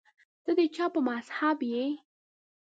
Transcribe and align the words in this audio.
ته 0.43 0.51
د 0.57 0.59
چا 0.75 0.85
په 0.93 0.99
مذهب 1.09 1.57
یې 1.73 1.85